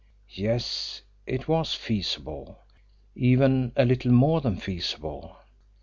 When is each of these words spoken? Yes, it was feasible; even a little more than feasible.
Yes, 0.33 1.03
it 1.27 1.47
was 1.47 1.75
feasible; 1.75 2.57
even 3.15 3.71
a 3.75 3.85
little 3.85 4.11
more 4.11 4.41
than 4.41 4.57
feasible. 4.57 5.37